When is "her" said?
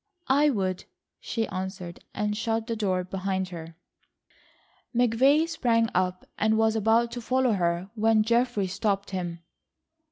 3.49-3.75, 7.53-7.91